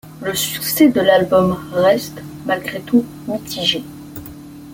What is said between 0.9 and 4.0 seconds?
l'album reste, malgré tout, mitigé.